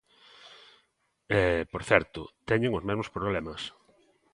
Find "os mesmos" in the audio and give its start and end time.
2.77-3.11